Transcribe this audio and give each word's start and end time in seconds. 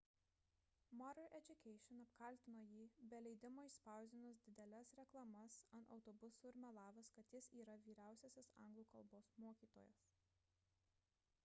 modern 0.99 1.33
education 1.39 1.99
apkaltino 2.03 2.63
jį 2.69 2.85
be 3.11 3.19
leidimo 3.27 3.65
išspausdinus 3.69 4.41
dideles 4.49 4.95
reklamas 5.01 5.59
ant 5.81 5.93
autobusų 5.97 6.51
ir 6.53 6.59
melavus 6.65 7.13
kad 7.21 7.31
jis 7.37 7.53
yra 7.65 7.79
vyriausiasis 7.87 8.53
anglų 8.65 8.89
kalbos 8.97 9.33
mokytojas 9.47 10.11